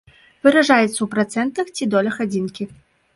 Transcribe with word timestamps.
Выражаецца 0.45 0.95
ў 1.01 1.07
працэнтах 1.15 1.69
ці 1.75 1.83
долях 1.93 2.15
адзінкі. 2.25 2.67